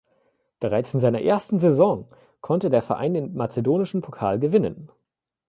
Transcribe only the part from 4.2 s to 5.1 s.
gewinnen.